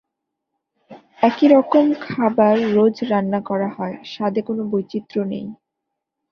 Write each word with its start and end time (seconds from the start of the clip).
একই 1.21 1.47
রকম 1.47 1.85
খাবার 2.05 2.55
রোজ 2.73 2.95
রান্না 3.03 3.39
করা 3.49 3.69
হয়, 3.77 3.95
স্বাদে 4.05 4.41
কোনো 4.47 4.61
বৈচিত্র্য 4.71 5.23
নেই। 5.31 5.45